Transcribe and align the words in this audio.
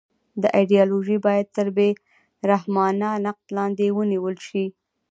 دا 0.41 0.47
ایدیالوژي 0.59 1.17
باید 1.25 1.47
تر 1.57 1.67
بې 1.75 1.89
رحمانه 2.49 3.09
نقد 3.25 3.45
لاندې 3.57 3.85
ونیول 3.97 4.35
شي 4.47 4.65